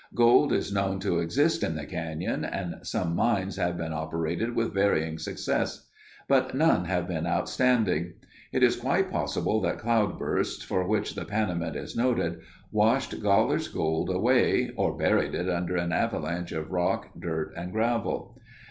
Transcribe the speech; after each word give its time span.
Gold 0.15 0.51
is 0.51 0.73
known 0.73 0.99
to 1.01 1.19
exist 1.19 1.61
in 1.61 1.75
the 1.75 1.85
canyon 1.85 2.43
and 2.43 2.79
some 2.81 3.15
mines 3.15 3.57
have 3.57 3.77
been 3.77 3.93
operated 3.93 4.55
with 4.55 4.73
varying 4.73 5.19
success, 5.19 5.87
but 6.27 6.55
none 6.55 6.85
have 6.85 7.07
been 7.07 7.27
outstanding. 7.27 8.13
It 8.51 8.63
is 8.63 8.75
quite 8.75 9.11
possible 9.11 9.61
that 9.61 9.77
cloudbursts 9.77 10.63
for 10.63 10.87
which 10.87 11.13
the 11.13 11.25
Panamint 11.25 11.75
is 11.75 11.95
noted 11.95 12.39
washed 12.71 13.21
Goller's 13.21 13.67
gold 13.67 14.09
away 14.09 14.71
or 14.75 14.97
buried 14.97 15.35
it 15.35 15.47
under 15.47 15.77
an 15.77 15.91
avalanche 15.91 16.51
of 16.51 16.71
rock, 16.71 17.11
dirt, 17.19 17.53
and 17.55 17.71
gravel. 17.71 18.39